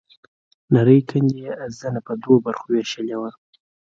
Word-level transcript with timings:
نرۍ 0.73 0.99
کندې 1.09 1.37
يې 1.45 1.53
زنه 1.79 1.99
په 2.07 2.13
دوو 2.21 2.35
برخو 2.45 2.67
وېشلې. 2.73 3.17